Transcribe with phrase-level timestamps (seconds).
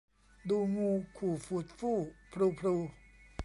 [0.49, 1.97] ดูงูขู่ฝูดฝู้
[2.31, 2.75] พรูพรู